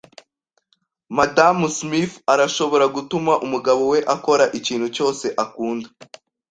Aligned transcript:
Madamu 1.17 1.65
Smith 1.77 2.13
arashobora 2.33 2.85
gutuma 2.95 3.33
umugabo 3.45 3.81
we 3.91 3.99
akora 4.15 4.45
ikintu 4.59 4.87
cyose 4.95 5.25
akunda. 5.43 5.87